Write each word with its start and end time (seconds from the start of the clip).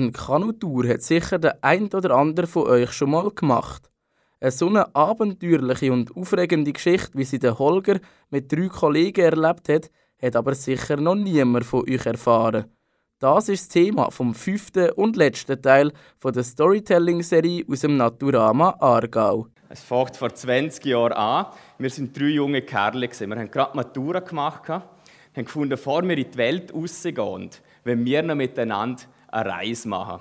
Eine 0.00 0.12
Kanutour 0.12 0.88
hat 0.88 1.02
sicher 1.02 1.38
der 1.38 1.62
ein 1.62 1.92
oder 1.92 2.12
andere 2.12 2.46
von 2.46 2.66
euch 2.66 2.90
schon 2.90 3.10
mal 3.10 3.30
gemacht. 3.30 3.90
Eine 4.40 4.50
so 4.50 4.66
eine 4.66 4.94
abenteuerliche 4.94 5.92
und 5.92 6.16
aufregende 6.16 6.72
Geschichte, 6.72 7.18
wie 7.18 7.24
sie 7.24 7.38
der 7.38 7.58
Holger 7.58 8.00
mit 8.30 8.50
drei 8.50 8.68
Kollegen 8.68 9.20
erlebt 9.20 9.68
hat, 9.68 9.90
hat 10.22 10.36
aber 10.36 10.54
sicher 10.54 10.96
noch 10.96 11.16
niemand 11.16 11.66
von 11.66 11.82
euch 11.82 12.06
erfahren. 12.06 12.64
Das 13.18 13.50
ist 13.50 13.64
das 13.64 13.68
Thema 13.68 14.10
vom 14.10 14.34
fünften 14.34 14.90
und 14.92 15.16
letzten 15.16 15.60
Teil 15.60 15.92
von 16.16 16.32
der 16.32 16.44
Storytelling-Serie 16.44 17.66
aus 17.70 17.80
dem 17.80 17.98
Naturama 17.98 18.76
Aargau. 18.80 19.48
Es 19.68 19.82
fängt 19.82 20.16
vor 20.16 20.34
20 20.34 20.82
Jahren 20.86 21.12
an. 21.12 21.46
Wir 21.76 21.90
sind 21.90 22.18
drei 22.18 22.28
junge 22.28 22.62
Kerle. 22.62 23.10
Wir 23.10 23.36
haben 23.36 23.50
gerade 23.50 23.76
Matura 23.76 24.20
gemacht, 24.20 24.66
haben 24.66 24.84
gefunden, 25.34 25.68
bevor 25.68 26.02
wir 26.02 26.16
in 26.16 26.30
die 26.30 26.38
Welt 26.38 26.72
rausgehen, 26.72 27.50
wenn 27.84 28.04
wir 28.06 28.22
noch 28.22 28.34
miteinander 28.34 29.02
eine 29.30 29.50
Reise 29.50 29.88
machen. 29.88 30.20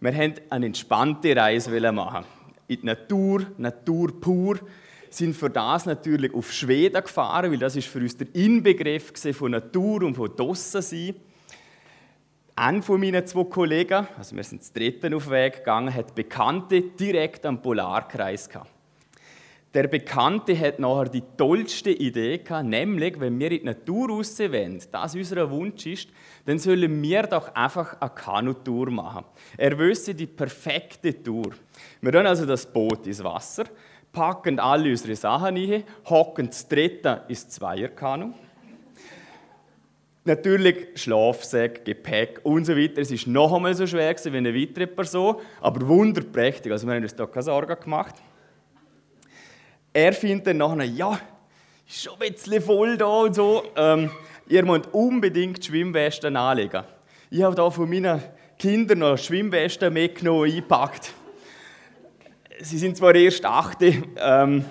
Wir 0.00 0.16
wollten 0.16 0.40
eine 0.50 0.66
entspannte 0.66 1.34
Reise 1.34 1.92
machen. 1.92 2.24
In 2.68 2.80
die 2.80 2.86
Natur, 2.86 3.46
Natur 3.56 4.20
pur. 4.20 4.58
Sind 5.10 5.34
für 5.34 5.48
das 5.48 5.86
natürlich 5.86 6.34
auf 6.34 6.52
Schweden 6.52 7.02
gefahren, 7.02 7.50
weil 7.50 7.58
das 7.58 7.76
ist 7.76 7.88
für 7.88 7.98
uns 7.98 8.16
der 8.16 8.26
Inbegriff 8.34 9.12
von 9.34 9.52
Natur 9.52 10.02
und 10.02 10.14
von 10.14 10.30
draussen 10.36 10.82
sein. 10.82 11.14
Einer 12.54 12.82
von 12.82 13.00
meinen 13.00 13.26
zwei 13.26 13.44
Kollegen, 13.44 14.06
also 14.18 14.36
wir 14.36 14.44
sind 14.44 14.60
das 14.60 14.72
dritten 14.72 15.14
auf 15.14 15.24
den 15.24 15.32
Weg 15.32 15.58
gegangen, 15.58 15.94
hat 15.94 16.14
Bekannte 16.14 16.82
direkt 16.82 17.46
am 17.46 17.62
Polarkreis 17.62 18.48
gehabt. 18.48 18.70
Der 19.74 19.86
Bekannte 19.86 20.58
hat 20.58 20.78
nachher 20.78 21.10
die 21.10 21.22
tollste 21.36 21.90
Idee 21.90 22.38
gehabt, 22.38 22.66
nämlich, 22.66 23.20
wenn 23.20 23.38
wir 23.38 23.52
in 23.52 23.58
die 23.58 23.64
Natur 23.66 24.08
raus 24.08 24.38
wollen, 24.38 24.82
das 24.90 25.14
unser 25.14 25.50
Wunsch 25.50 25.84
ist, 25.84 26.08
dann 26.46 26.58
sollen 26.58 27.02
wir 27.02 27.24
doch 27.24 27.54
einfach 27.54 28.00
eine 28.00 28.10
Kanutour 28.10 28.90
machen. 28.90 29.26
Er 29.58 29.78
wüsste 29.78 30.14
die 30.14 30.26
perfekte 30.26 31.22
Tour. 31.22 31.50
Wir 32.00 32.12
gehen 32.12 32.26
also 32.26 32.46
das 32.46 32.64
Boot 32.64 33.06
ins 33.06 33.22
Wasser, 33.22 33.64
packen 34.10 34.58
alle 34.58 34.88
unsere 34.88 35.14
Sachen 35.14 35.56
rein, 35.56 35.84
hocken 36.08 36.46
das 36.46 36.66
dritte 36.66 37.24
ins 37.28 37.50
Zweierkanu. 37.50 38.32
Natürlich 40.24 40.88
Schlafsack, 40.94 41.84
Gepäck 41.84 42.40
und 42.42 42.64
so 42.64 42.74
weiter. 42.74 43.02
Es 43.02 43.10
war 43.10 43.32
noch 43.32 43.54
einmal 43.54 43.74
so 43.74 43.86
schwer 43.86 44.14
wie 44.16 44.36
eine 44.36 44.54
weitere 44.54 44.86
Person, 44.86 45.36
aber 45.60 45.86
wunderprächtig. 45.86 46.72
Also 46.72 46.86
wir 46.86 46.94
haben 46.94 47.02
uns 47.02 47.14
da 47.14 47.26
keine 47.26 47.42
Sorgen 47.42 47.80
gemacht. 47.80 48.14
Er 49.92 50.12
findet 50.12 50.46
dann 50.46 50.58
nachher, 50.58 50.84
ja, 50.84 51.18
ist 51.88 52.02
schon 52.02 52.14
ein 52.20 52.32
bisschen 52.32 52.62
voll 52.62 52.96
da 52.96 53.06
und 53.06 53.34
so. 53.34 53.64
Ähm, 53.76 54.10
ihr 54.48 54.64
müsst 54.64 54.92
unbedingt 54.92 55.64
Schwimmwesten 55.64 56.36
anlegen. 56.36 56.84
Ich 57.30 57.42
habe 57.42 57.54
da 57.54 57.70
von 57.70 57.88
meinen 57.88 58.22
Kindern 58.58 58.98
noch 58.98 59.18
Schwimmwesten 59.18 59.92
mitgenommen, 59.92 60.50
eingepackt. 60.50 61.12
Sie 62.60 62.78
sind 62.78 62.96
zwar 62.96 63.14
erst 63.14 63.44
achte, 63.44 64.02
ähm, 64.16 64.64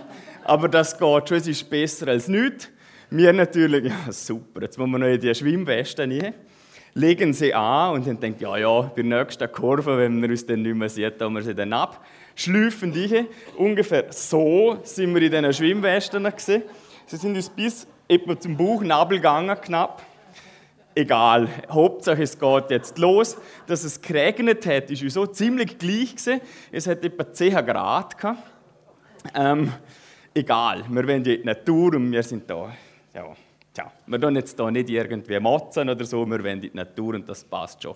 aber 0.43 0.67
das 0.67 0.97
geht 0.97 1.29
schon, 1.29 1.37
es 1.37 1.47
ist 1.47 1.69
besser 1.69 2.09
als 2.09 2.27
nichts. 2.27 2.69
Wir 3.09 3.31
natürlich, 3.31 3.85
ja 3.85 4.11
super, 4.11 4.61
jetzt 4.61 4.77
wollen 4.77 4.91
wir 4.91 4.99
noch 4.99 5.07
in 5.07 5.19
die 5.19 5.33
Schwimmwesten 5.33 6.11
rein. 6.11 6.33
Legen 6.93 7.31
sie 7.31 7.53
an 7.53 7.93
und 7.93 8.07
dann 8.07 8.19
denkt, 8.19 8.41
ja, 8.41 8.57
ja, 8.57 8.81
bei 8.81 9.01
der 9.01 9.19
nächsten 9.19 9.51
Kurve, 9.51 9.97
wenn 9.97 10.19
man 10.19 10.31
uns 10.31 10.45
dann 10.45 10.63
nicht 10.63 10.75
mehr 10.75 10.89
sieht, 10.89 11.17
tun 11.19 11.33
wir 11.33 11.41
sie 11.41 11.55
dann 11.55 11.71
ab. 11.71 12.03
Schlüpfen 12.37 12.93
die. 12.93 13.25
Ungefähr 13.57 14.05
so 14.11 14.77
sind 14.83 15.13
wir 15.15 15.23
in 15.23 15.31
diesen 15.31 15.53
Schwimmwesten 15.53 16.23
gesehen. 16.23 16.61
Sie 17.07 17.17
sind 17.17 17.35
uns 17.35 17.49
bis 17.49 17.87
etwa 18.07 18.39
zum 18.39 18.55
Bauchnabel 18.55 19.17
gegangen, 19.17 19.59
knapp. 19.59 20.05
Egal, 20.93 21.47
Hauptsache 21.67 22.21
es 22.21 22.37
geht 22.37 22.69
jetzt 22.69 22.99
los. 22.99 23.37
Dass 23.65 23.83
es 23.83 23.99
geregnet 23.99 24.67
hat, 24.67 24.91
ist 24.91 25.01
uns 25.01 25.15
so 25.15 25.25
ziemlich 25.25 25.79
gleich 25.79 26.15
gewesen. 26.15 26.41
Es 26.71 26.85
hat 26.85 27.03
etwa 27.03 27.33
10 27.33 27.53
Grad. 27.65 28.15
Ähm, 29.33 29.73
egal, 30.35 30.85
wir 30.89 31.07
wollen 31.07 31.17
in 31.17 31.23
die 31.23 31.43
Natur 31.43 31.95
und 31.95 32.11
wir 32.11 32.21
sind 32.21 32.47
da. 32.47 32.71
Ja, 33.15 33.35
tja, 33.73 33.91
wir 34.05 34.21
tun 34.21 34.35
jetzt 34.35 34.59
da 34.59 34.69
nicht 34.69 34.89
irgendwie 34.89 35.39
motzen 35.39 35.89
oder 35.89 36.05
so, 36.05 36.23
wir 36.23 36.37
wollen 36.37 36.61
in 36.61 36.61
die 36.61 36.71
Natur 36.71 37.15
und 37.15 37.27
das 37.27 37.43
passt 37.43 37.81
schon. 37.81 37.95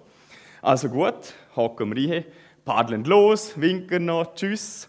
Also 0.63 0.89
gut, 0.89 1.33
hocken 1.55 1.95
wir 1.95 2.11
rein, 2.11 2.25
paddeln 2.65 3.03
los, 3.03 3.59
winken 3.59 4.05
noch, 4.05 4.35
tschüss. 4.35 4.87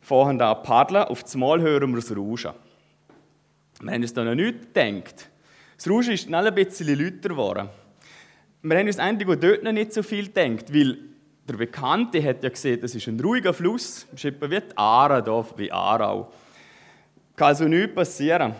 Fahren 0.00 0.38
da 0.38 0.54
paddeln, 0.54 1.04
auf 1.04 1.22
das 1.22 1.36
Mal 1.36 1.60
hören 1.60 1.90
wir 1.90 2.00
das 2.00 2.16
Rauschen. 2.16 2.52
Wir 3.80 3.92
haben 3.92 4.02
uns 4.02 4.14
da 4.14 4.24
noch 4.24 4.34
nicht 4.34 4.74
gedacht. 4.74 5.28
Das 5.76 5.88
Rauschen 5.88 6.12
ist 6.12 6.24
schnell 6.24 6.46
ein 6.46 6.54
bisschen 6.54 6.88
lauter 6.88 7.28
geworden. 7.28 7.68
Wir 8.62 8.78
haben 8.78 8.86
uns 8.86 8.98
eigentlich 8.98 9.40
dort 9.40 9.64
noch 9.64 9.72
nicht 9.72 9.92
so 9.92 10.02
viel 10.02 10.26
gedacht, 10.26 10.72
weil 10.72 10.98
der 11.48 11.54
Bekannte 11.54 12.22
hat 12.22 12.44
ja 12.44 12.48
gesehen, 12.48 12.80
das 12.80 12.94
ist 12.94 13.08
ein 13.08 13.18
ruhiger 13.18 13.52
Fluss, 13.52 14.06
das 14.10 14.20
ist 14.20 14.24
etwa 14.24 14.48
wie 14.48 14.60
die 14.60 14.76
Aare 14.76 15.24
hier, 15.24 15.46
wie 15.56 15.72
Aarau. 15.72 16.32
Kann 17.34 17.48
also 17.48 17.64
nichts 17.64 17.94
passieren. 17.94 18.54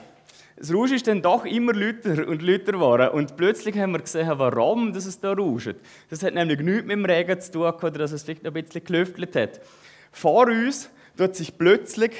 Das 0.62 0.72
Rauschen 0.72 0.94
ist 0.94 1.08
dann 1.08 1.22
doch 1.22 1.44
immer 1.44 1.72
lauter 1.74 2.28
und 2.28 2.40
lauter 2.40 2.70
geworden. 2.70 3.08
Und 3.08 3.36
plötzlich 3.36 3.76
haben 3.76 3.90
wir 3.94 3.98
gesehen, 3.98 4.30
warum 4.36 4.92
das 4.92 5.06
es 5.06 5.18
da 5.18 5.32
rauscht. 5.32 5.74
Das 6.08 6.22
hat 6.22 6.34
nämlich 6.34 6.60
nichts 6.60 6.84
mit 6.84 6.92
dem 6.92 7.04
Regen 7.04 7.40
zu 7.40 7.50
tun, 7.50 7.62
oder 7.62 7.90
dass 7.90 8.12
es 8.12 8.22
vielleicht 8.22 8.44
noch 8.44 8.54
ein 8.54 8.62
bisschen 8.62 8.84
gelüftelt 8.84 9.34
hat. 9.34 9.60
Vor 10.12 10.46
uns 10.46 10.88
tut 11.16 11.34
sich 11.34 11.58
plötzlich 11.58 12.12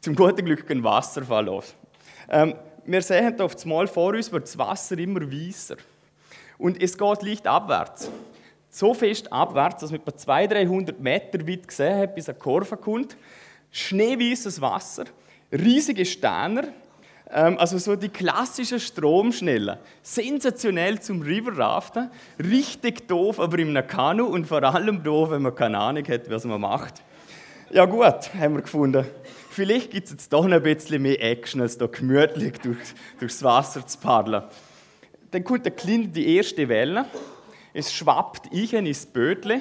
zum 0.00 0.16
guten 0.16 0.44
Glück 0.44 0.68
ein 0.68 0.82
Wasserfall 0.82 1.44
los. 1.44 1.76
Ähm, 2.28 2.56
wir 2.86 3.02
sehen 3.02 3.40
auf 3.40 3.54
das 3.54 3.64
Mal 3.64 3.86
vor 3.86 4.14
uns 4.14 4.32
wird 4.32 4.42
das 4.42 4.58
Wasser 4.58 4.98
immer 4.98 5.20
weißer. 5.20 5.76
Und 6.58 6.82
es 6.82 6.98
geht 6.98 7.22
leicht 7.22 7.46
abwärts. 7.46 8.10
So 8.68 8.94
fest 8.94 9.32
abwärts, 9.32 9.82
dass 9.82 9.92
man 9.92 10.00
etwa 10.00 10.16
200, 10.16 10.58
300 10.58 11.00
Meter 11.00 11.46
weit 11.46 11.68
gesehen 11.68 11.98
hat, 11.98 12.16
bis 12.16 12.28
eine 12.28 12.36
Kurve 12.36 12.76
kommt. 12.78 13.16
Schneeweißes 13.70 14.60
Wasser, 14.60 15.04
riesige 15.52 16.04
Steine, 16.04 16.62
ähm, 16.62 16.72
also 17.30 17.78
so 17.78 17.96
die 17.96 18.08
klassischen 18.08 18.78
Stromschnellen. 18.78 19.78
Sensationell 20.02 21.00
zum 21.00 21.22
Riverraften, 21.22 22.10
richtig 22.38 23.08
doof, 23.08 23.40
aber 23.40 23.58
im 23.58 23.74
Kanu 23.86 24.26
und 24.26 24.46
vor 24.46 24.62
allem 24.62 25.02
doof, 25.02 25.30
wenn 25.30 25.42
man 25.42 25.54
keine 25.54 25.78
Ahnung 25.78 26.06
hat, 26.06 26.30
was 26.30 26.44
man 26.44 26.60
macht. 26.60 27.02
Ja 27.70 27.84
gut, 27.84 28.32
haben 28.38 28.54
wir 28.54 28.62
gefunden. 28.62 29.04
Vielleicht 29.50 29.90
gibt 29.90 30.06
es 30.06 30.12
jetzt 30.12 30.32
doch 30.32 30.46
noch 30.46 30.56
ein 30.56 30.62
bisschen 30.62 31.02
mehr 31.02 31.20
Action, 31.20 31.60
als 31.60 31.76
da 31.76 31.86
gemütlich 31.86 32.58
durch, 32.62 32.78
durchs 33.18 33.42
Wasser 33.42 33.84
zu 33.84 33.98
paddeln. 33.98 34.44
Dann 35.32 35.42
kommt 35.42 35.64
der 35.64 35.72
Kleine 35.72 36.08
die 36.08 36.36
erste 36.36 36.68
Welle. 36.68 37.06
Es 37.74 37.92
schwappt 37.92 38.46
ich 38.52 38.72
ins 38.72 39.04
Bötle. 39.04 39.60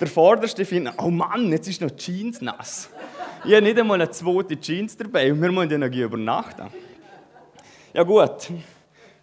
Der 0.00 0.06
Vorderste 0.06 0.64
findet, 0.64 0.94
oh 0.98 1.10
Mann, 1.10 1.50
jetzt 1.50 1.68
ist 1.68 1.80
noch 1.80 1.90
die 1.90 1.96
Jeans 1.96 2.40
nass. 2.40 2.88
Ich 3.44 3.52
habe 3.52 3.62
nicht 3.62 3.78
einmal 3.78 4.00
eine 4.00 4.10
zweite 4.10 4.58
Jeans 4.58 4.96
dabei 4.96 5.30
und 5.30 5.42
wir 5.42 5.52
müssen 5.52 5.70
ja 5.70 5.78
noch 5.78 5.94
übernachten. 5.94 6.68
Ja 7.94 8.04
gut, 8.04 8.50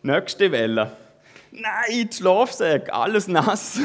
nächste 0.03 0.51
Welle. 0.51 0.91
Nein, 1.51 2.07
die 2.07 2.15
Schlafsack, 2.15 2.93
alles 2.93 3.27
nass. 3.27 3.79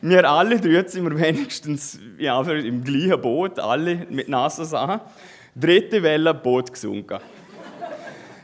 Wir 0.00 0.26
alle 0.26 0.58
drei 0.58 0.88
sind 0.88 1.04
wir 1.04 1.20
wenigstens 1.20 1.98
ja, 2.16 2.40
im 2.40 2.82
gleichen 2.82 3.20
Boot, 3.20 3.58
alle 3.58 4.06
mit 4.08 4.30
nassen 4.30 4.64
Sachen. 4.64 5.02
Dritte 5.54 6.02
Welle, 6.02 6.32
Boot 6.32 6.72
gesunken. 6.72 7.18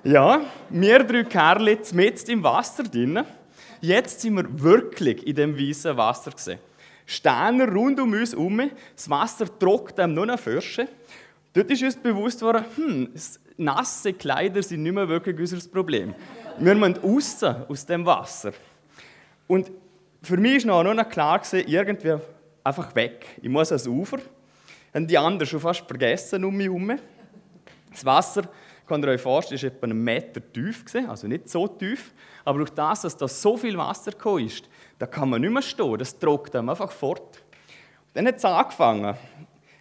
Ja, 0.05 0.43
wir 0.69 1.05
drei 1.05 1.25
Kerle 1.25 1.79
mit 1.93 2.29
im 2.29 2.43
Wasser 2.43 2.83
drin. 2.83 3.25
Jetzt 3.81 4.21
sind 4.21 4.37
wir 4.37 4.63
wirklich 4.63 5.27
in 5.27 5.37
dem 5.37 5.59
weißen 5.59 5.97
Wasser 5.97 6.33
gesehen. 6.33 6.59
Steine 7.07 7.67
rund 7.67 7.99
um 7.99 8.13
uns 8.13 8.33
herum, 8.33 8.71
das 8.95 9.09
Wasser 9.09 9.47
trocknet 9.59 10.01
einem 10.01 10.13
nur 10.13 10.27
noch 10.27 10.39
Fürsche. 10.39 10.87
Dort 11.55 11.71
ist 11.71 11.83
uns 11.83 11.97
bewusst 11.97 12.43
worden, 12.43 12.67
hm, 12.77 13.09
nasse 13.59 14.13
Kleider 14.15 14.63
sind 14.63 14.83
nicht 14.83 14.93
mehr 14.93 15.09
wirklich 15.09 15.39
unser 15.39 15.69
Problem. 15.69 16.15
Wir 16.59 16.75
müssen 16.75 16.97
raus 16.97 17.43
aus 17.43 17.85
dem 17.85 18.07
Wasser. 18.07 18.53
Und 19.47 19.71
für 20.23 20.37
mich 20.37 20.67
war 20.67 20.83
noch, 20.83 20.95
noch 20.95 21.09
klar, 21.09 21.43
irgendwie 21.53 22.17
einfach 22.65 22.95
weg. 22.95 23.27
Ich 23.43 23.49
muss 23.49 23.71
ans 23.71 23.87
Ufer. 23.87 24.19
Haben 24.95 25.07
die 25.07 25.19
anderen 25.19 25.47
schon 25.47 25.61
fast 25.61 25.87
vergessen 25.87 26.45
um 26.45 26.57
mich 26.57 26.67
herum. 26.67 26.99
Das 27.91 28.05
Wasser, 28.05 28.43
könnt 28.87 29.05
ihr 29.05 29.11
euch 29.11 29.21
vorstellen, 29.21 29.61
war 29.61 29.69
etwa 29.69 29.85
einen 29.87 30.03
Meter 30.03 30.41
tief, 30.53 30.85
also 31.09 31.27
nicht 31.27 31.49
so 31.49 31.67
tief. 31.67 32.13
Aber 32.45 32.59
durch 32.59 32.71
das, 32.71 33.03
dass 33.03 33.17
da 33.17 33.29
so 33.29 33.57
viel 33.57 33.77
Wasser 33.77 34.13
gekommen 34.13 34.47
ist, 34.47 34.69
da 34.99 35.07
kann 35.07 35.31
man 35.31 35.41
nicht 35.41 35.53
mehr 35.53 35.63
stehen. 35.63 35.99
Das 35.99 36.19
trocknet 36.19 36.57
einem 36.57 36.71
einfach 36.71 36.91
fort. 36.91 37.43
Dann 38.15 38.27
hat 38.27 38.37
es 38.37 38.45
angefangen. 38.45 39.15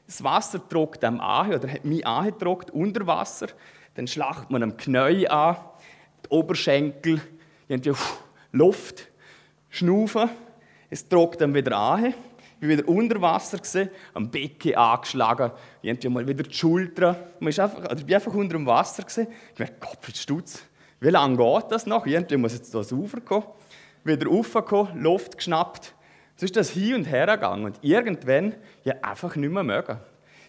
Das 0.07 0.24
Wasser 0.24 0.68
trocknet 0.68 1.04
einem 1.04 1.19
an, 1.19 1.54
oder 1.54 1.69
hat 1.69 1.83
mich 1.86 2.07
angetrocknet 2.07 2.71
unter 2.71 3.06
Wasser. 3.06 3.48
Dann 3.95 4.07
schlacht 4.07 4.50
man 4.50 4.63
am 4.63 4.77
Knie 4.77 5.27
an, 5.27 5.57
die 6.25 6.30
Oberschenkel, 6.30 7.21
irgendwie 7.68 7.94
Luft, 8.54 9.09
schnaufen. 9.69 10.30
Es 10.89 11.07
trocknet 11.07 11.42
dann 11.42 11.54
wieder 11.54 11.77
an. 11.77 12.06
Ich 12.06 12.62
bin 12.62 12.69
wieder 12.69 12.88
unter 12.88 13.21
Wasser, 13.21 13.59
am 14.13 14.31
Becken 14.31 14.75
angeschlagen, 14.75 15.51
irgendwie 15.81 16.10
mal 16.10 16.27
wieder 16.27 16.44
die 16.44 16.53
Schulter. 16.53 17.27
Man 17.39 17.50
ist 17.50 17.60
einfach, 17.60 17.83
also 17.83 17.98
ich 17.98 18.06
bin 18.06 18.15
einfach 18.15 18.33
unter 18.33 18.57
dem 18.57 18.65
Wasser. 18.65 19.03
Gewesen. 19.03 19.27
Ich 19.51 19.57
dachte, 19.57 19.75
Gott, 19.80 20.15
Stutz, 20.15 20.63
wie 21.00 21.10
lange 21.10 21.38
geht 21.38 21.71
das 21.71 21.86
noch? 21.86 22.06
Irgendwie 22.07 22.38
muss 22.38 22.53
jetzt 22.53 22.74
da 22.74 22.80
Ufer 22.80 23.21
kommen. 23.21 23.45
Wieder 24.03 24.27
raufgekommen, 24.27 25.03
Luft 25.03 25.38
geschnappt, 25.38 25.94
So 26.38 26.45
ist 26.45 26.56
das 26.56 26.69
hin 26.69 26.94
und 26.94 27.06
her 27.06 27.25
gegangen 27.25 27.66
und 27.66 27.80
irgendwann 27.81 28.56
ja 28.84 28.94
einfach 29.01 29.36
nicht 29.36 29.51
mehr 29.51 29.63
mögen. 29.63 29.98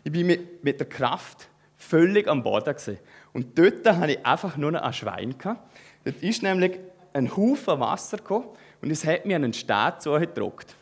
Ich 0.05 0.13
bin 0.13 0.27
mit, 0.27 0.63
mit 0.63 0.79
der 0.79 0.89
Kraft 0.89 1.49
völlig 1.77 2.29
am 2.29 2.43
Boden 2.43 2.75
gewesen. 2.75 2.99
Und 3.33 3.59
dort 3.59 3.87
hatte 3.87 4.13
ich 4.13 4.27
einfach 4.27 4.57
nur 4.59 4.73
noch 4.73 4.83
ein 4.83 4.93
Schwein. 4.93 5.37
Gehabt. 5.39 5.63
Dort 6.05 6.23
ist 6.23 6.43
nämlich 6.43 6.79
ein 7.15 7.35
Haufen 7.35 7.81
Wasser 7.81 8.19
gekommen 8.19 8.49
und 8.83 8.91
es 8.91 9.05
hat 9.07 9.25
mir 9.25 9.37
einen 9.37 9.55
Stein 9.55 9.95
zugedruckt. 9.99 10.75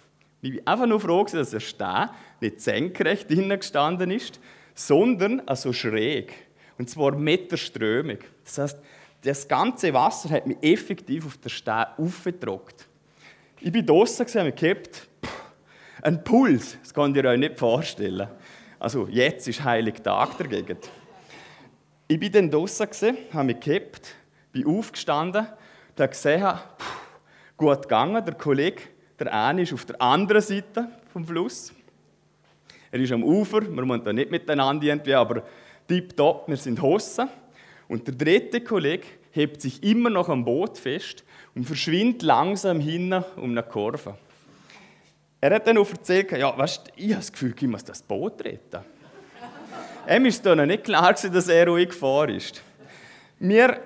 Ich 0.43 0.51
bin 0.51 0.67
einfach 0.67 0.87
nur 0.87 1.01
froh, 1.01 1.25
dass 1.25 1.51
der 1.51 1.61
Stein 1.61 2.11
nicht 2.41 2.61
senkrecht 2.61 3.31
drinnen 3.31 3.59
gestanden 3.59 4.11
ist, 4.11 4.41
sondern 4.75 5.41
also 5.47 5.73
schräg. 5.73 6.33
Und 6.79 6.91
zwar 6.91 7.13
meterströmig. 7.13 8.25
Das 8.45 8.59
heißt, 8.59 8.79
das 9.23 9.49
ganze 9.49 9.95
Wasser 9.95 10.31
hat 10.31 10.47
mich 10.47 10.59
effektiv 10.63 11.27
auf 11.27 11.39
den 11.39 11.51
Stein 11.51 11.87
aufgedruckt. 11.97 12.86
Ich 13.67 13.73
bin 13.73 13.85
draußen 13.85 14.25
habe 14.39 14.53
gehabt, 14.53 15.09
ein 16.01 16.23
Puls, 16.23 16.79
das 16.81 16.95
könnt 16.95 17.17
ihr 17.17 17.25
euch 17.25 17.37
nicht 17.37 17.59
vorstellen. 17.59 18.29
Also 18.79 19.09
jetzt 19.11 19.49
ist 19.49 19.65
Heiligtag 19.65 20.39
dagegen. 20.39 20.79
Ich 22.07 22.21
bin 22.21 22.31
dann 22.31 22.49
draußen, 22.49 22.87
habe 23.33 23.45
mich 23.47 23.59
gehabt, 23.59 24.15
bin 24.53 24.69
aufgestanden, 24.69 25.49
da 25.97 26.07
gesehen, 26.07 26.49
gut 27.57 27.83
gegangen, 27.83 28.25
der 28.25 28.35
Kollege, 28.35 28.83
der 29.19 29.35
eine 29.35 29.63
ist 29.63 29.73
auf 29.73 29.85
der 29.85 30.01
anderen 30.01 30.43
Seite 30.43 30.89
vom 31.13 31.27
Fluss. 31.27 31.73
Er 32.93 33.01
ist 33.01 33.11
am 33.11 33.25
Ufer, 33.25 33.63
wir 33.63 33.85
müssen 33.85 34.05
da 34.05 34.13
nicht 34.13 34.31
miteinander 34.31 34.87
irgendwie, 34.87 35.15
aber 35.15 35.43
tipptopp, 35.89 36.47
wir 36.47 36.57
sind 36.57 36.81
Hossen. 36.81 37.29
Und 37.89 38.07
der 38.07 38.15
dritte 38.15 38.61
Kollege 38.61 39.09
hebt 39.33 39.61
sich 39.61 39.83
immer 39.83 40.09
noch 40.09 40.29
am 40.29 40.45
Boot 40.45 40.79
fest 40.79 41.25
und 41.57 41.65
verschwindet 41.65 42.23
langsam 42.23 42.79
hin 42.79 43.13
um 43.37 43.51
eine 43.51 43.63
Kurve. 43.63 44.17
Er 45.41 45.55
hat 45.55 45.67
dann 45.67 45.79
auch 45.79 45.91
erzählt, 45.91 46.31
ja, 46.33 46.57
weißt, 46.57 46.93
ich 46.97 47.05
habe 47.07 47.17
das 47.17 47.33
Gefühl, 47.33 47.55
ich 47.59 47.67
muss 47.67 47.83
das 47.85 48.03
Boot 48.03 48.45
retten. 48.45 48.81
Ihm 50.09 50.27
ist 50.27 50.45
noch 50.45 50.55
nicht 50.55 50.85
klar, 50.85 51.15
dass 51.15 51.49
er 51.49 51.67
ruhig 51.67 51.89
gefahren 51.89 52.37
ist. 52.37 52.63
Wir 53.39 53.81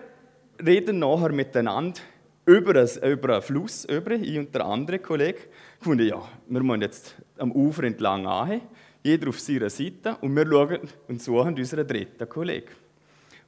reden 0.64 0.98
nachher 0.98 1.32
miteinander 1.32 2.00
über, 2.44 2.74
ein, 2.80 3.10
über 3.10 3.34
einen 3.34 3.42
Fluss, 3.42 3.84
über, 3.84 4.12
ich 4.12 4.38
und 4.38 4.54
der 4.54 4.64
andere 4.64 4.98
Kollege. 4.98 5.38
Ich 5.78 5.84
fand, 5.84 6.00
ja, 6.00 6.20
wir 6.48 6.62
müssen 6.62 6.82
jetzt 6.82 7.14
am 7.38 7.52
Ufer 7.52 7.84
entlang 7.84 8.26
an, 8.26 8.60
jeder 9.02 9.28
auf 9.28 9.40
seiner 9.40 9.70
Seite, 9.70 10.16
und 10.20 10.34
wir 10.34 10.46
schauen 10.46 10.80
und 11.08 11.22
suchen 11.22 11.56
unseren 11.56 11.86
dritten 11.86 12.28
Kollegen, 12.28 12.72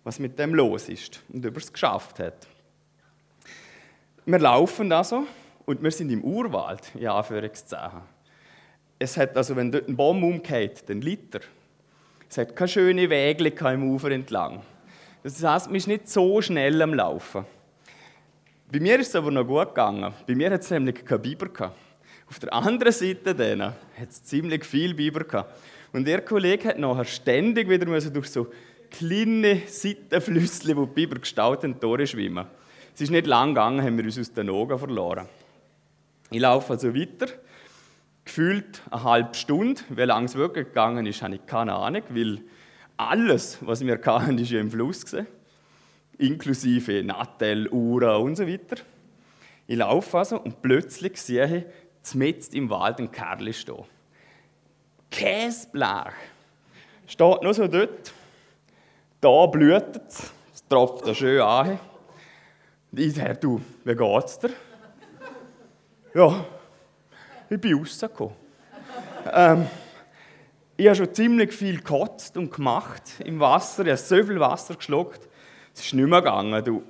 was 0.05 0.19
mit 0.19 0.39
dem 0.39 0.55
los 0.55 0.89
ist 0.89 1.23
und 1.29 1.45
ob 1.45 1.55
er 1.55 1.61
es 1.61 1.73
geschafft 1.73 2.21
hat. 2.21 2.47
Wir 4.25 4.39
laufen 4.39 4.93
also 4.93 5.27
und 5.67 5.83
wir 5.83 5.91
sind 5.91 6.11
im 6.11 6.23
Urwald, 6.23 6.93
in 6.95 7.09
Anführungszeichen. 7.09 8.03
Es 8.97 9.17
hat 9.17 9.37
also, 9.37 9.57
wenn 9.57 9.73
dort 9.73 9.89
ein 9.89 9.97
Baum 9.97 10.23
umgeht, 10.23 10.85
dann 10.87 11.01
liegt 11.01 11.35
er. 11.35 11.41
Es 12.31 12.39
hat 12.39 12.55
keine 12.55 12.69
schönen 12.69 13.11
Wege 13.11 13.49
im 13.49 13.91
Ufer 13.91 14.13
entlang. 14.13 14.63
Das 15.25 15.43
heißt, 15.43 15.67
man 15.67 15.75
ist 15.75 15.89
nicht 15.89 16.09
so 16.09 16.41
schnell 16.41 16.81
am 16.83 16.95
Laufen. 16.95 17.45
Bei 18.71 18.79
mir 18.79 19.01
ist 19.01 19.09
es 19.09 19.17
aber 19.17 19.33
noch 19.33 19.45
gut 19.45 19.71
gegangen. 19.71 20.15
Bei 20.25 20.37
mir 20.37 20.53
hat 20.53 20.61
es 20.61 20.71
nämlich 20.71 21.05
keine 21.05 21.19
Biber 21.19 21.49
gehabt. 21.49 21.77
Auf 22.29 22.39
der 22.39 22.53
anderen 22.53 22.93
Seite 22.93 23.35
denen 23.35 23.73
hat 23.73 24.09
es 24.09 24.23
ziemlich 24.23 24.65
viel 24.65 24.95
Biber 24.95 25.25
gehabt. 25.25 25.53
Und 25.93 26.07
der 26.07 26.21
Kollege 26.21 26.69
hat 26.69 26.79
nachher 26.79 27.07
ständig 27.07 27.69
wieder 27.69 27.87
durch 27.87 28.31
so 28.31 28.47
kleine 28.89 29.63
Seitenflüsse, 29.67 30.77
wo 30.77 30.87
die 30.87 30.93
Biber 30.93 31.19
gestaut 31.19 31.65
haben, 31.65 31.81
durchschwimmen. 31.81 32.47
Es 32.95 33.01
ist 33.01 33.11
nicht 33.11 33.27
lang 33.27 33.51
gegangen, 33.51 33.83
haben 33.83 33.97
wir 33.97 34.05
uns 34.05 34.19
aus 34.19 34.33
den 34.33 34.51
Augen 34.51 34.79
verloren. 34.79 35.29
Ich 36.31 36.41
laufe 36.41 36.75
also 36.75 36.95
weiter 36.95 37.27
gefühlt 38.25 38.83
eine 38.91 39.03
halbe 39.03 39.35
Stunde. 39.35 39.81
Wie 39.89 40.03
lange 40.03 40.27
es 40.27 40.35
wirklich 40.35 40.69
gegangen 40.69 41.07
ist, 41.07 41.23
habe 41.23 41.35
ich 41.35 41.47
keine 41.47 41.75
Ahnung, 41.75 42.03
weil 42.11 42.41
alles, 42.97 43.59
was 43.61 43.85
wir 43.85 44.01
hatten, 44.05 44.39
ja 44.39 44.61
im 44.61 44.71
Fluss 44.71 45.05
gewesen. 45.05 45.27
inklusive 46.19 47.03
Nattel, 47.03 47.69
Ura 47.69 48.17
und 48.17 48.37
so 48.37 48.47
weiter. 48.47 48.77
Ich 49.67 49.77
laufe 49.77 50.19
also 50.19 50.41
und 50.41 50.63
plötzlich 50.63 51.21
sehe 51.21 51.67
ich 52.03 52.15
mitten 52.15 52.57
im 52.57 52.71
Wald 52.71 52.99
ein 52.99 53.11
Kerl 53.11 53.53
stehen. 53.53 53.85
Käseblech. 55.11 56.15
Steht 57.07 57.43
noch 57.43 57.53
so 57.53 57.67
dort. 57.67 58.13
Da 59.21 59.47
blüht 59.47 60.01
es. 60.09 60.33
Es 60.55 60.67
tropft 60.69 61.15
schön 61.17 61.41
an. 61.41 61.79
Ich 62.95 63.15
sage, 63.15 63.37
du, 63.37 63.59
wie 63.85 63.95
geht's 63.95 64.39
dir? 64.39 64.51
Ja, 66.13 66.45
ich 67.49 67.59
bin 67.59 67.79
rausgekommen. 67.79 68.35
ähm, 69.33 69.67
ich 70.77 70.87
habe 70.89 70.97
schon 70.97 71.15
ziemlich 71.15 71.55
viel 71.55 71.79
gekotzt 71.79 72.37
und 72.37 72.53
gemacht 72.53 73.03
im 73.25 73.41
Wasser. 73.41 73.87
Ich 73.87 73.93
habe 73.93 73.97
so 73.97 74.23
viel 74.27 74.39
Wasser 74.39 74.75
geschluckt. 74.75 75.27
Es 75.75 75.87
ist 75.87 75.95
nicht 75.95 76.07
mehr 76.07 76.21
gegangen. 76.21 76.63
Du, 76.63 76.83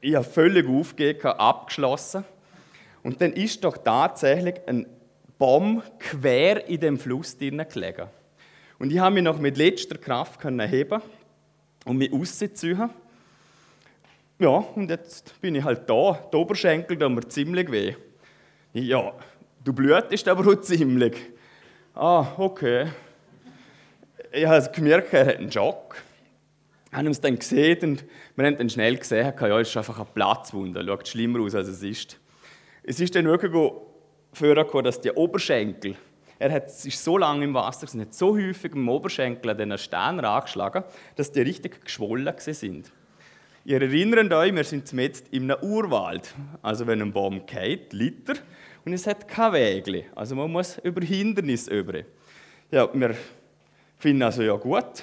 ich 0.00 0.16
habe 0.16 0.24
völlig 0.24 0.68
aufgegeben, 0.68 1.28
abgeschlossen. 1.28 2.24
Und 3.04 3.20
dann 3.20 3.32
ist 3.32 3.62
doch 3.62 3.76
tatsächlich 3.76 4.56
ein 4.66 4.88
Baum 5.38 5.84
quer 6.00 6.68
in 6.68 6.80
dem 6.80 6.98
Fluss 6.98 7.38
drinnen 7.38 7.68
gelegen. 7.68 8.08
Und 8.80 8.90
ich 8.90 8.98
habe 8.98 9.14
mich 9.14 9.22
noch 9.22 9.38
mit 9.38 9.56
letzter 9.56 9.98
Kraft 9.98 10.42
heben 10.42 11.00
und 11.84 11.96
mich 11.96 12.12
rausziehen. 12.12 12.90
Ja, 14.38 14.48
und 14.48 14.90
jetzt 14.90 15.40
bin 15.40 15.54
ich 15.54 15.64
halt 15.64 15.88
da. 15.88 16.28
Die 16.32 16.36
Oberschenkel 16.36 16.98
tun 16.98 17.14
mir 17.14 17.28
ziemlich 17.28 17.70
weh. 17.70 17.94
Ja, 18.72 19.12
Du 19.64 19.72
blühtest 19.72 20.28
aber 20.28 20.52
auch 20.52 20.60
ziemlich. 20.60 21.16
Ah, 21.94 22.26
okay. 22.36 22.88
Ich 24.30 24.44
habe 24.44 24.70
gemerkt, 24.70 25.14
er 25.14 25.26
hat 25.26 25.36
einen 25.38 25.50
Schock. 25.50 25.96
Wir 26.90 26.98
haben 26.98 27.06
uns 27.06 27.18
dann 27.18 27.38
gesehen 27.38 27.78
und 27.82 28.04
wir 28.36 28.46
haben 28.46 28.58
dann 28.58 28.68
schnell 28.68 28.98
gesehen, 28.98 29.32
ja, 29.40 29.58
es 29.58 29.70
ist 29.70 29.76
einfach 29.78 29.96
eine 29.96 30.08
Platzwunde. 30.12 30.84
Schaut 30.86 31.08
schlimmer 31.08 31.40
aus, 31.40 31.54
als 31.54 31.68
es 31.68 31.82
ist. 31.82 32.20
Es 32.82 33.00
ist 33.00 33.14
dann 33.14 33.24
wirklich 33.24 33.52
vorgekommen, 34.34 34.84
dass 34.84 35.00
die 35.00 35.12
Oberschenkel, 35.12 35.96
er 36.38 36.52
hat, 36.52 36.66
ist 36.66 37.02
so 37.02 37.16
lange 37.16 37.44
im 37.44 37.54
Wasser, 37.54 37.86
und 37.94 38.02
hat 38.02 38.12
so 38.12 38.36
häufig 38.36 38.72
im 38.74 38.86
Oberschenkel 38.86 39.50
an 39.50 39.56
diesen 39.56 39.78
Steinen 39.78 40.26
angeschlagen, 40.26 40.84
dass 41.16 41.32
die 41.32 41.40
richtig 41.40 41.86
geschwollen 41.86 42.34
sind. 42.38 42.92
Ihr 43.66 43.80
erinnert 43.80 44.30
euch, 44.30 44.54
wir 44.54 44.64
sind 44.64 44.92
jetzt 44.92 45.28
in 45.28 45.50
einem 45.50 45.62
Urwald. 45.62 46.34
Also 46.60 46.86
wenn 46.86 47.00
ein 47.00 47.12
Baum 47.12 47.46
geht, 47.46 47.94
liegt 47.94 48.28
er 48.28 48.36
und 48.84 48.92
es 48.92 49.06
hat 49.06 49.26
kein 49.26 49.54
Wege. 49.54 50.04
Also 50.14 50.36
man 50.36 50.52
muss 50.52 50.76
über 50.82 51.00
Hindernisse 51.00 51.70
über. 51.70 52.00
Ja, 52.70 52.90
wir 52.92 53.16
finden 53.96 54.22
also, 54.22 54.42
ja 54.42 54.54
gut, 54.56 55.02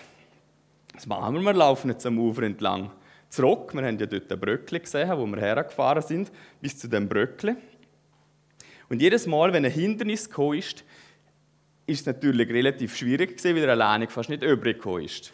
was 0.94 1.08
machen 1.08 1.34
wir? 1.34 1.42
Wir 1.42 1.54
laufen 1.54 1.90
jetzt 1.90 2.06
am 2.06 2.20
Ufer 2.20 2.44
entlang 2.44 2.92
zurück. 3.30 3.74
Wir 3.74 3.84
haben 3.84 3.98
ja 3.98 4.06
dort 4.06 4.32
ein 4.32 4.40
Bröckli 4.40 4.80
gesehen, 4.80 5.10
wo 5.18 5.26
wir 5.26 5.40
hergefahren 5.40 6.04
sind, 6.04 6.32
bis 6.62 6.78
zu 6.78 6.88
dem 6.88 7.10
Bröckli. 7.10 7.56
Und 8.90 9.02
jedes 9.02 9.26
Mal, 9.26 9.54
wenn 9.54 9.66
ein 9.66 9.72
Hindernis 9.72 10.30
gekommen 10.30 10.60
ist, 10.60 10.84
ist 11.88 12.02
es 12.02 12.06
natürlich 12.06 12.48
relativ 12.50 12.96
schwierig 12.96 13.38
gewesen, 13.38 13.56
weil 13.56 13.64
er 13.64 13.72
alleine 13.72 14.08
fast 14.08 14.30
nicht 14.30 14.44
übrig 14.44 14.86
ist. 15.04 15.34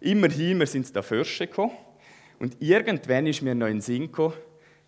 Immerhin, 0.00 0.60
wir 0.60 0.66
sind 0.68 0.94
da 0.94 1.02
Fürsche 1.02 1.48
gekommen. 1.48 1.72
Und 2.38 2.56
irgendwann 2.60 3.26
ist 3.26 3.42
mir 3.42 3.54
noch 3.54 3.66
in 3.66 3.74
den 3.74 3.80
Sinn 3.80 4.02
gekommen, 4.02 4.34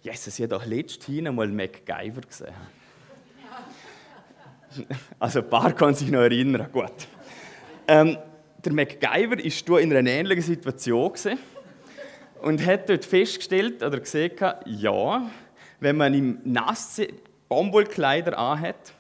Jesus, 0.03 0.39
ich 0.39 0.45
habe 0.45 0.57
doch 0.57 0.65
letztens 0.65 1.27
einmal 1.27 1.49
MacGyver 1.49 2.23
gesehen. 2.23 2.55
Also 5.19 5.41
ein 5.41 5.51
paar 5.51 5.73
können 5.73 5.95
sich 5.95 6.13
noch 6.13 6.21
erinnern. 6.21 6.71
Gut. 6.71 6.93
Ähm, 7.89 8.17
der 8.65 8.73
MacGyver 8.73 9.37
war 9.37 9.81
in 9.81 9.97
einer 9.97 10.09
ähnlichen 10.09 10.45
Situation 10.45 11.13
und 12.41 12.65
hat 12.65 12.89
dort 12.89 13.05
festgestellt 13.05 13.83
oder 13.83 13.99
gesehen, 13.99 14.31
ja, 14.67 15.29
wenn 15.81 15.97
man 15.97 16.15
im 16.15 16.39
nasse 16.45 17.09
Baumwollkleider 17.49 18.39
anhat, 18.39 18.93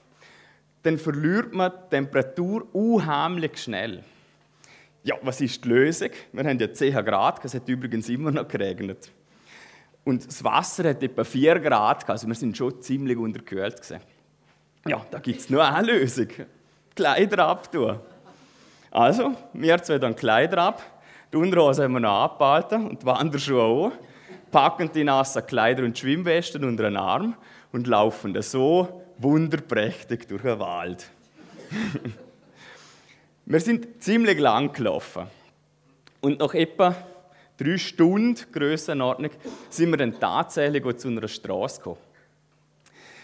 dann 0.82 0.98
verliert 0.98 1.52
man 1.52 1.70
die 1.70 1.90
Temperatur 1.90 2.66
unheimlich 2.74 3.58
schnell. 3.58 4.02
Ja, 5.02 5.16
was 5.22 5.40
ist 5.40 5.64
die 5.64 5.68
Lösung? 5.68 6.10
Wir 6.32 6.44
haben 6.44 6.58
ja 6.58 6.72
10 6.72 7.04
Grad, 7.04 7.44
es 7.44 7.54
hat 7.54 7.68
übrigens 7.68 8.08
immer 8.08 8.30
noch 8.30 8.46
geregnet. 8.46 9.10
Und 10.04 10.26
das 10.26 10.44
Wasser 10.44 10.90
hat 10.90 11.02
etwa 11.02 11.24
4 11.24 11.58
Grad, 11.60 12.08
also 12.08 12.26
wir 12.26 12.34
sind 12.34 12.56
schon 12.56 12.80
ziemlich 12.82 13.16
unterkühlt. 13.16 13.80
Ja, 14.86 15.04
da 15.10 15.18
gibt 15.18 15.40
es 15.40 15.50
nur 15.50 15.64
eine 15.64 15.86
Lösung. 15.86 16.28
Kleider 16.94 17.46
abtun. 17.46 18.00
Also, 18.90 19.34
wir 19.52 19.82
zwei 19.82 19.98
dann 19.98 20.16
Kleider 20.16 20.58
ab, 20.58 20.82
die 21.32 21.36
Unterhose 21.36 21.84
haben 21.84 21.92
wir 21.92 22.00
noch 22.00 22.24
abgehalten 22.24 22.88
und 22.88 23.02
die 23.02 23.06
Wanderschuhe 23.06 23.62
auch, 23.62 23.92
packen 24.50 24.90
die 24.92 25.04
nassen 25.04 25.46
Kleider 25.46 25.84
und 25.84 25.96
Schwimmwesten 25.96 26.64
unter 26.64 26.84
den 26.84 26.96
Arm 26.96 27.36
und 27.72 27.86
laufen 27.86 28.34
da 28.34 28.42
so 28.42 29.04
wunderprächtig 29.18 30.26
durch 30.26 30.42
den 30.42 30.58
Wald. 30.58 31.08
wir 33.50 33.58
sind 33.58 34.00
ziemlich 34.00 34.38
lang 34.38 34.72
gelaufen. 34.72 35.26
Und 36.20 36.38
nach 36.38 36.54
etwa 36.54 36.94
drei 37.58 37.78
Stunden 37.78 38.36
Grössenordnung 38.52 39.32
sind 39.68 39.90
wir 39.90 39.96
dann 39.96 40.20
tatsächlich 40.20 40.84
zu 40.98 41.08
einer 41.08 41.26
Straße 41.26 41.78
gekommen. 41.78 41.98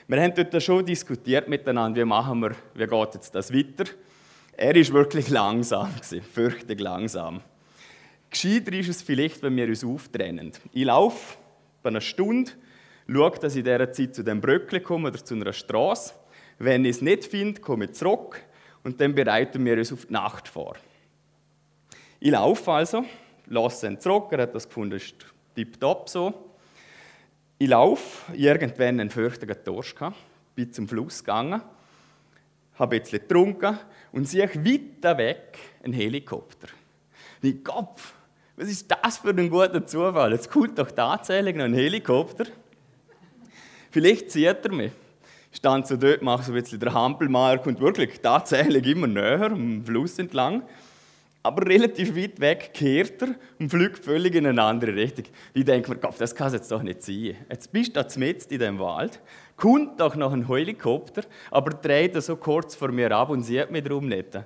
Wir 0.08 0.20
haben 0.20 0.34
dort 0.34 0.60
schon 0.60 0.84
diskutiert 0.84 1.46
miteinander, 1.46 2.00
wie 2.00 2.04
machen 2.04 2.40
wir, 2.40 2.56
wie 2.74 2.86
geht 2.88 3.14
jetzt 3.14 3.36
das 3.36 3.54
weiter. 3.54 3.84
Er 4.56 4.74
ist 4.74 4.92
wirklich 4.92 5.28
langsam, 5.28 5.94
fürchtig 6.34 6.80
langsam. 6.80 7.40
Gescheiter 8.28 8.72
ist 8.72 8.88
es 8.88 9.02
vielleicht, 9.02 9.44
wenn 9.44 9.54
wir 9.54 9.68
uns 9.68 9.84
auftrennen. 9.84 10.50
Ich 10.72 10.84
laufe 10.86 11.36
bei 11.84 11.90
einer 11.90 12.00
Stunde, 12.00 12.50
schaue, 13.08 13.38
dass 13.38 13.54
ich 13.54 13.60
in 13.60 13.64
dieser 13.66 13.92
Zeit 13.92 14.16
zu 14.16 14.24
dem 14.24 14.40
Bröckchen 14.40 14.82
komme 14.82 15.08
oder 15.08 15.24
zu 15.24 15.34
einer 15.34 15.52
Straße. 15.52 16.14
Wenn 16.58 16.84
ich 16.84 16.96
es 16.96 17.00
nicht 17.00 17.26
finde, 17.26 17.60
komme 17.60 17.84
ich 17.84 17.92
zurück 17.92 18.42
und 18.86 19.00
dann 19.00 19.16
bereiten 19.16 19.64
wir 19.64 19.76
uns 19.76 19.92
auf 19.92 20.06
die 20.06 20.12
Nacht 20.12 20.46
vor. 20.46 20.76
Ich 22.20 22.30
laufe 22.30 22.70
also, 22.70 23.04
lasse 23.46 23.88
ihn 23.88 23.98
zurück, 23.98 24.28
er 24.30 24.42
hat 24.42 24.54
das 24.54 24.68
gefunden, 24.68 24.94
ist 24.94 25.16
tipptopp 25.56 26.08
so. 26.08 26.52
Ich 27.58 27.68
laufe, 27.68 28.32
irgendwann 28.32 29.00
einen 29.00 29.10
fürchtigen 29.10 29.56
Durst 29.64 29.96
gehabt, 29.96 30.16
bin 30.54 30.72
zum 30.72 30.86
Fluss 30.86 31.18
gegangen, 31.18 31.60
habe 32.78 32.94
ein 32.94 33.02
bisschen 33.02 33.18
getrunken 33.18 33.76
und 34.12 34.28
sehe 34.28 34.48
weiter 34.54 35.18
weg 35.18 35.58
einen 35.82 35.92
Helikopter. 35.92 36.68
Ich 37.42 37.64
Kopf, 37.64 38.14
was 38.54 38.68
ist 38.68 38.88
das 38.88 39.18
für 39.18 39.30
ein 39.30 39.50
guter 39.50 39.84
Zufall? 39.84 40.30
Jetzt 40.30 40.48
kommt 40.48 40.78
doch 40.78 40.92
tatsächlich 40.92 41.56
noch 41.56 41.64
ein 41.64 41.74
Helikopter. 41.74 42.44
Vielleicht 43.90 44.30
sieht 44.30 44.64
er 44.64 44.72
mich. 44.72 44.92
Stand 45.56 45.86
so 45.86 45.96
dort, 45.96 46.20
mache 46.20 46.42
so 46.42 46.52
ein 46.52 46.60
bisschen 46.60 46.80
den 46.80 46.92
Hampelmark 46.92 47.66
und 47.66 47.80
wirklich 47.80 48.20
tatsächlich 48.20 48.86
immer 48.86 49.06
näher 49.06 49.52
am 49.52 49.82
Fluss 49.82 50.18
entlang. 50.18 50.62
Aber 51.42 51.66
relativ 51.66 52.14
weit 52.14 52.38
weg 52.40 52.72
kehrt 52.74 53.22
er 53.22 53.36
und 53.58 53.70
fliegt 53.70 54.04
völlig 54.04 54.34
in 54.34 54.46
eine 54.46 54.62
andere 54.62 54.94
Richtung. 54.94 55.24
Ich 55.54 55.64
denke 55.64 55.92
mir, 55.92 55.96
Gott, 55.96 56.16
das 56.18 56.34
kann 56.34 56.48
es 56.48 56.54
jetzt 56.54 56.70
doch 56.70 56.82
nicht 56.82 57.02
sein. 57.02 57.36
Jetzt 57.48 57.72
bist 57.72 57.96
du 57.96 58.18
mitten 58.18 58.52
in 58.52 58.60
dem 58.60 58.78
Wald, 58.78 59.18
kommt 59.56 59.98
doch 59.98 60.14
noch 60.14 60.34
ein 60.34 60.46
Helikopter, 60.46 61.22
aber 61.50 61.70
dreht 61.70 62.14
er 62.14 62.20
so 62.20 62.36
kurz 62.36 62.74
vor 62.74 62.92
mir 62.92 63.10
ab 63.12 63.30
und 63.30 63.42
sieht 63.42 63.70
mich 63.70 63.84
darum 63.84 64.08
nicht. 64.08 64.38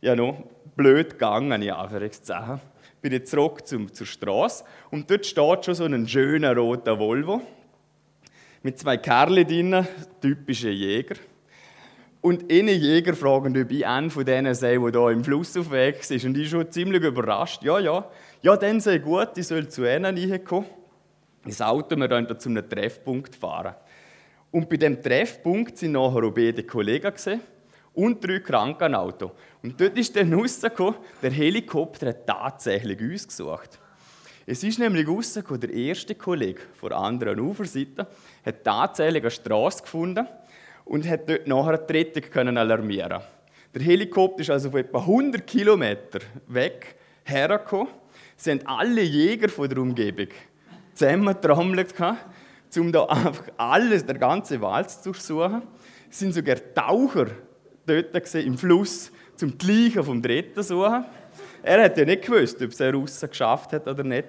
Ja, 0.00 0.14
noch 0.14 0.44
blöd 0.76 1.10
gegangen, 1.10 1.60
in 1.60 1.70
Anführungszeichen 1.70 2.60
bin 3.00 3.12
ich 3.14 3.26
zurück 3.26 3.66
zum, 3.66 3.92
zur 3.92 4.06
Straße 4.06 4.62
und 4.92 5.10
dort 5.10 5.26
steht 5.26 5.64
schon 5.64 5.74
so 5.74 5.84
ein 5.84 6.06
schöner 6.06 6.56
roter 6.56 7.00
Volvo 7.00 7.42
mit 8.62 8.78
zwei 8.78 8.96
Kerlen 8.96 9.46
drin, 9.46 9.86
typische 10.20 10.70
Jäger. 10.70 11.16
Und 12.20 12.52
eine 12.52 12.72
Jäger 12.72 13.14
fragen, 13.14 13.60
ob 13.60 13.70
ich 13.72 13.84
einen 13.84 14.08
von 14.08 14.24
denen 14.24 14.54
sei, 14.54 14.78
der 14.78 14.90
hier 14.92 15.10
im 15.10 15.24
Fluss 15.24 15.56
aufwegs 15.56 16.10
ist. 16.12 16.24
Und 16.24 16.38
ich 16.38 16.48
schon 16.48 16.70
ziemlich 16.70 17.02
überrascht. 17.02 17.64
Ja, 17.64 17.80
ja, 17.80 18.08
ja, 18.42 18.56
dann 18.56 18.78
sei 18.78 18.98
gut, 18.98 19.30
ich 19.36 19.46
soll 19.48 19.68
zu 19.68 19.84
ihnen 19.84 20.16
reinkommen. 20.16 20.70
Das 21.44 21.60
Auto, 21.60 21.96
wir 21.96 22.06
dann 22.06 22.38
zu 22.38 22.48
einem 22.48 22.68
Treffpunkt 22.68 23.34
fahren. 23.34 23.74
Und 24.52 24.68
bei 24.68 24.76
dem 24.76 25.02
Treffpunkt 25.02 25.78
sind 25.78 25.92
nachher 25.92 26.22
auch 26.22 26.30
beide 26.30 26.62
Kollegen 26.62 27.12
gesehen 27.12 27.40
und 27.94 28.24
drei 28.24 28.38
Krankenauto. 28.38 29.32
Und 29.62 29.80
dort 29.80 29.98
ist 29.98 30.14
dann 30.14 30.32
rausgekommen, 30.38 30.94
der 31.20 31.30
Helikopter 31.32 32.08
hat 32.08 32.26
tatsächlich 32.26 33.00
uns 33.00 33.26
gesucht. 33.26 33.80
Es 34.46 34.62
ist 34.62 34.78
nämlich 34.78 35.06
rausgekommen, 35.06 35.60
der 35.60 35.72
erste 35.72 36.14
Kollege 36.14 36.60
von 36.74 36.90
der 36.90 36.98
anderen 36.98 37.40
Uferseite 37.40 38.06
hat 38.44 38.64
tatsächlich 38.64 39.22
eine 39.22 39.30
Straße 39.30 39.82
gefunden 39.82 40.26
und 40.84 41.08
hat 41.08 41.28
dort 41.28 41.46
nachher 41.46 41.78
die 41.78 41.92
Rettung 41.92 42.22
können 42.30 42.58
alarmieren 42.58 43.20
Der 43.74 43.82
Helikopter 43.82 44.40
ist 44.40 44.50
also 44.50 44.70
von 44.70 44.80
etwa 44.80 44.98
100 44.98 45.46
Kilometer 45.46 46.20
weg 46.48 46.96
hergekommen. 47.24 47.88
Sie 48.36 48.50
haben 48.50 48.66
alle 48.66 49.02
Jäger 49.02 49.48
von 49.48 49.68
der 49.68 49.78
Umgebung 49.78 50.28
zusammengetrommelt, 50.94 51.94
um 52.76 52.92
da 52.92 53.04
einfach 53.04 53.44
alles, 53.56 54.04
der 54.04 54.18
ganze 54.18 54.60
Wald 54.60 54.90
zu 54.90 55.04
durchsuchen. 55.04 55.62
Es 56.10 56.18
sind 56.18 56.34
sogar 56.34 56.56
Taucher 56.74 57.28
dort 57.86 58.34
im 58.34 58.58
Fluss, 58.58 59.12
zum 59.36 59.56
Gleichen 59.56 60.04
vom 60.04 60.20
Dritten 60.20 60.62
suchen. 60.62 61.04
Er 61.62 61.84
hat 61.84 61.96
ja 61.96 62.04
nicht 62.04 62.22
gewusst, 62.22 62.60
ob 62.60 62.70
es 62.70 62.80
er 62.80 62.92
raus 62.92 63.20
geschafft 63.20 63.72
hat 63.72 63.86
oder 63.86 64.04
nicht. 64.04 64.28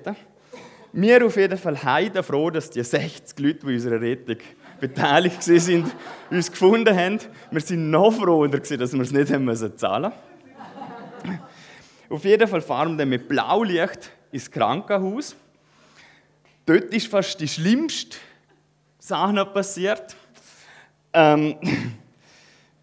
Wir 0.95 1.25
auf 1.25 1.37
jeden 1.37 1.57
Fall 1.57 1.83
heide 1.83 2.21
froh, 2.21 2.51
dass 2.51 2.69
die 2.69 2.83
60 2.83 3.39
Leute, 3.39 3.59
die 3.61 3.65
in 3.65 3.73
unserer 3.73 3.99
Rettung 3.99 4.37
beteiligt 4.79 5.41
sind, 5.41 5.87
uns 6.29 6.51
gefunden 6.51 6.95
haben. 6.95 7.19
Wir 7.49 7.61
sind 7.61 7.89
noch 7.89 8.11
froher, 8.11 8.47
dass 8.47 8.69
wir 8.69 8.79
es 8.79 9.11
nicht 9.11 9.31
haben 9.33 9.75
zahlen 9.75 10.11
mussten. 10.11 11.39
Auf 12.11 12.23
jeden 12.23 12.47
Fall 12.47 12.61
fahren 12.61 12.91
wir 12.91 12.97
dann 12.97 13.09
mit 13.09 13.27
Blaulicht 13.27 14.11
ins 14.31 14.51
Krankenhaus. 14.51 15.35
Dort 16.63 16.93
ist 16.93 17.07
fast 17.07 17.39
die 17.39 17.47
schlimmste 17.47 18.17
Sache 18.99 19.47
passiert. 19.47 20.15
Ähm, 21.11 21.55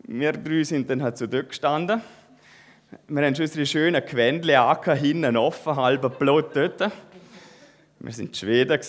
wir 0.03 0.33
drei 0.33 0.65
sind 0.65 0.91
dann 0.91 1.01
halt 1.01 1.17
so 1.17 1.29
dort 1.29 1.51
gestanden. 1.51 2.01
Wir 3.07 3.25
haben 3.25 3.37
schon 3.37 3.45
unsere 3.45 3.67
schönen 3.67 4.03
Acker 4.51 4.97
hinten 4.97 5.37
offen, 5.37 5.77
halber 5.77 6.11
Blut 6.11 6.57
dort. 6.57 6.91
Wir 8.03 8.13
waren 8.13 8.29
in 8.29 8.33
Schweden, 8.33 8.81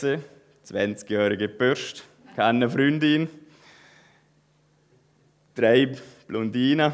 20-jährige 0.66 1.50
Bürst, 1.50 2.06
keine 2.34 2.70
Freundin, 2.70 3.28
drei 5.54 5.92
Blondinen, 6.28 6.94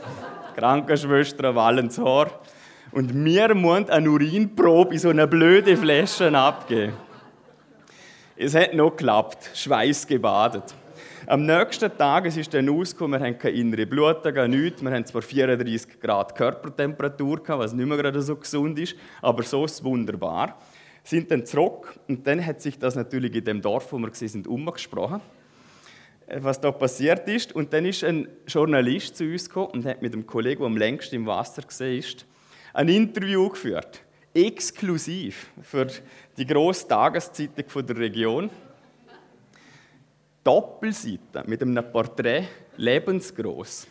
Krankenschwestern, 0.56 1.56
wallens 1.56 1.98
Haar. 1.98 2.30
Und 2.92 3.12
wir 3.12 3.56
mussten 3.56 3.90
eine 3.90 4.08
Urinprobe 4.08 4.94
in 4.94 5.00
so 5.00 5.08
eine 5.08 5.26
blöde 5.26 5.76
Flasche 5.76 6.32
abgeben. 6.32 6.92
Es 8.36 8.54
hat 8.54 8.74
noch 8.74 8.90
geklappt, 8.90 9.50
schweißgebadet. 9.52 10.76
Am 11.26 11.44
nächsten 11.44 11.90
Tag, 11.98 12.26
es 12.26 12.36
ist 12.36 12.54
dann 12.54 12.68
ausgekommen, 12.68 13.20
wir 13.20 13.26
haben 13.26 13.36
keine 13.36 13.56
innere 13.56 13.84
Blutung, 13.84 14.48
nichts. 14.48 14.80
Wir 14.80 14.92
haben 14.92 15.04
zwar 15.04 15.22
34 15.22 16.00
Grad 16.00 16.36
Körpertemperatur, 16.36 17.40
was 17.48 17.72
nicht 17.72 17.84
mehr 17.84 17.96
gerade 17.96 18.22
so 18.22 18.36
gesund 18.36 18.78
ist, 18.78 18.94
aber 19.20 19.42
so 19.42 19.64
ist 19.64 19.72
es 19.72 19.84
wunderbar. 19.84 20.56
Sind 21.08 21.30
dann 21.30 21.46
zurück 21.46 21.98
und 22.06 22.26
dann 22.26 22.44
hat 22.44 22.60
sich 22.60 22.78
das 22.78 22.94
natürlich 22.94 23.34
in 23.34 23.42
dem 23.42 23.62
Dorf, 23.62 23.94
wo 23.94 23.98
wir 23.98 24.10
sind, 24.12 24.46
umgesprochen, 24.46 25.22
äh, 26.26 26.38
was 26.42 26.60
da 26.60 26.70
passiert 26.70 27.26
ist. 27.30 27.54
Und 27.54 27.72
dann 27.72 27.86
ist 27.86 28.04
ein 28.04 28.28
Journalist 28.46 29.16
zu 29.16 29.24
uns 29.24 29.48
gekommen 29.48 29.70
und 29.70 29.86
hat 29.86 30.02
mit 30.02 30.12
dem 30.12 30.26
Kollegen, 30.26 30.58
der 30.58 30.66
am 30.66 30.76
längsten 30.76 31.14
im 31.14 31.24
Wasser 31.24 31.62
ist, 31.88 32.26
ein 32.74 32.90
Interview 32.90 33.48
geführt. 33.48 34.02
Exklusiv 34.34 35.50
für 35.62 35.86
die 36.36 36.44
grosse 36.44 36.86
Tageszeitung 36.86 37.86
der 37.86 37.96
Region. 37.96 38.50
Doppelseite 40.44 41.42
mit 41.46 41.62
einem 41.62 41.90
Porträt 41.90 42.48
lebensgroß. 42.76 43.86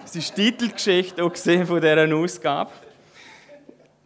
Das 0.00 0.16
ist 0.16 0.34
die 0.34 0.50
Titelgeschichte 0.50 1.22
von 1.66 1.80
dieser 1.82 2.16
Ausgabe. 2.16 2.70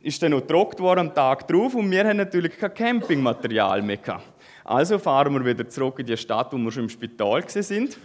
Ist 0.02 0.22
dann 0.22 0.32
noch 0.32 0.40
gedruckt 0.40 0.80
worden 0.80 1.08
am 1.08 1.14
Tag 1.14 1.46
drauf 1.46 1.74
und 1.74 1.90
wir 1.90 2.04
haben 2.04 2.16
natürlich 2.16 2.58
kein 2.58 2.74
Campingmaterial 2.74 3.82
mehr 3.82 3.98
gehabt. 3.98 4.24
Also 4.64 4.98
fahren 4.98 5.32
wir 5.32 5.44
wieder 5.44 5.68
zurück 5.68 5.98
in 6.00 6.06
die 6.06 6.16
Stadt, 6.16 6.52
wo 6.52 6.58
wir 6.58 6.72
schon 6.72 6.84
im 6.84 6.88
Spital 6.88 7.44
sind. 7.48 7.98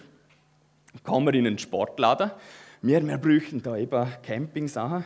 Kommen 1.03 1.25
wir 1.25 1.33
in 1.33 1.47
einen 1.47 1.57
Sportladen. 1.57 2.31
Wir, 2.81 3.05
wir 3.05 3.17
bräuchten 3.17 3.61
da 3.61 3.75
eben 3.77 4.07
Campingsachen. 4.21 5.03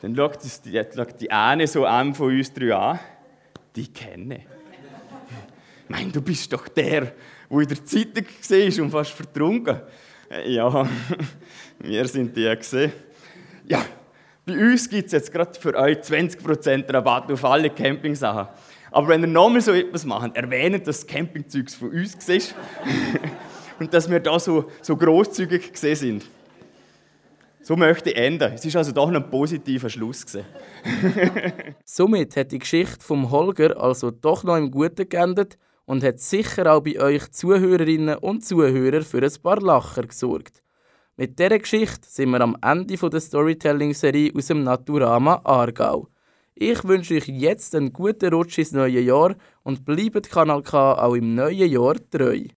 Dann 0.00 0.16
schaut 0.16 0.38
die, 0.64 0.80
die 1.20 1.30
eine 1.30 1.66
so 1.66 1.84
an 1.86 2.14
von 2.14 2.28
uns 2.28 2.52
drei 2.52 2.74
an. 2.74 3.00
Die 3.74 3.86
kenne. 3.88 4.40
Mein, 5.88 6.10
du 6.10 6.22
bist 6.22 6.52
doch 6.52 6.68
der, 6.68 7.12
wo 7.48 7.60
in 7.60 7.68
der 7.68 7.84
Zeitung 7.84 8.24
war 8.24 8.84
und 8.84 8.90
fast 8.90 9.10
vertrunken. 9.10 9.80
Ja, 10.46 10.88
wir 11.78 12.08
sind 12.08 12.36
die 12.36 12.54
gesehen. 12.56 12.92
Ja, 13.66 13.84
bei 14.44 14.54
uns 14.54 14.88
gibt 14.88 15.06
es 15.06 15.12
jetzt 15.12 15.32
gerade 15.32 15.58
für 15.58 15.74
euch 15.76 15.98
20% 15.98 16.92
Rabatt 16.92 17.30
auf 17.30 17.44
alle 17.44 17.70
Campingsachen. 17.70 18.48
Aber 18.90 19.08
wenn 19.08 19.22
ihr 19.22 19.28
nochmal 19.28 19.60
so 19.60 19.72
etwas 19.72 20.04
macht, 20.04 20.36
erwähnt, 20.36 20.86
dass 20.86 21.00
das 21.00 21.06
Campingzeug 21.06 21.70
von 21.70 21.90
uns 21.90 22.16
war 22.28 22.36
und 23.78 23.94
dass 23.94 24.10
wir 24.10 24.20
da 24.20 24.38
so, 24.38 24.70
so 24.82 24.96
großzügig 24.96 25.72
gesehen 25.72 25.96
sind. 25.96 26.24
So 27.62 27.76
möchte 27.76 28.10
ich 28.10 28.16
enden. 28.16 28.52
Es 28.52 28.64
ist 28.64 28.74
also 28.74 28.90
doch 28.90 29.08
ein 29.08 29.30
positiver 29.30 29.88
Schluss. 29.88 30.26
Somit 31.84 32.36
hat 32.36 32.50
die 32.50 32.58
Geschichte 32.58 33.04
vom 33.04 33.30
Holger 33.30 33.80
also 33.80 34.10
doch 34.10 34.42
noch 34.42 34.56
im 34.56 34.70
Guten 34.72 35.08
geendet 35.08 35.56
und 35.84 36.02
hat 36.02 36.18
sicher 36.18 36.72
auch 36.72 36.80
bei 36.82 37.00
euch 37.00 37.30
Zuhörerinnen 37.30 38.16
und 38.18 38.44
Zuhörer 38.44 39.02
für 39.02 39.22
ein 39.22 39.42
paar 39.42 39.60
Lacher 39.60 40.02
gesorgt. 40.02 40.61
Mit 41.22 41.38
dieser 41.38 41.60
Geschichte 41.60 42.08
sind 42.08 42.30
wir 42.30 42.40
am 42.40 42.56
Ende 42.60 42.96
der 42.96 43.20
Storytelling-Serie 43.20 44.32
aus 44.34 44.48
dem 44.48 44.64
Naturama 44.64 45.40
Aargau. 45.44 46.08
Ich 46.52 46.82
wünsche 46.82 47.14
euch 47.14 47.28
jetzt 47.28 47.76
einen 47.76 47.92
guten 47.92 48.34
Rutsch 48.34 48.58
ins 48.58 48.72
neue 48.72 48.98
Jahr 48.98 49.36
und 49.62 49.84
bleibt 49.84 50.28
Kanal 50.28 50.62
K 50.62 50.94
auch 50.94 51.14
im 51.14 51.36
neuen 51.36 51.70
Jahr 51.70 51.94
treu. 52.10 52.48